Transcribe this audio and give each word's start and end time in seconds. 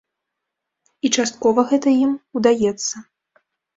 І 1.05 1.11
часткова 1.19 1.67
гэта 1.73 1.93
ім 2.07 2.11
удаецца. 2.41 2.95